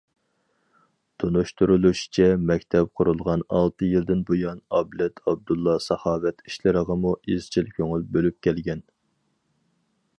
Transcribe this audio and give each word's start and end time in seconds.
تونۇشتۇرۇلۇشىچە، 1.23 2.29
مەكتەپ 2.51 2.87
قۇرۇلغان 3.01 3.43
ئالتە 3.57 3.89
يىلدىن 3.89 4.23
بۇيان، 4.29 4.63
ئابلەت 4.77 5.21
ئابدۇللا 5.27 5.75
ساخاۋەت 5.89 6.41
ئىشلىرىغىمۇ 6.49 7.13
ئىزچىل 7.35 7.71
كۆڭۈل 7.79 8.09
بۆلۈپ 8.17 8.41
كەلگەن. 8.49 8.83